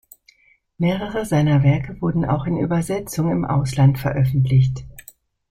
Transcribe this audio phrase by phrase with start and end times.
[0.79, 4.83] Mehrere seiner Werke wurden auch in Übersetzung im Ausland veröffentlicht.